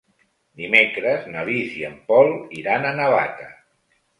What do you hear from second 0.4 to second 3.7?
Dimecres na Lis i en Pol iran a Navata.